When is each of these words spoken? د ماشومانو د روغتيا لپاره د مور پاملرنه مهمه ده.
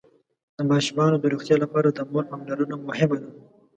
د 0.57 0.59
ماشومانو 0.71 1.15
د 1.19 1.25
روغتيا 1.33 1.55
لپاره 1.63 1.87
د 1.91 1.99
مور 2.11 2.23
پاملرنه 2.31 2.75
مهمه 2.87 3.15
ده. 3.21 3.29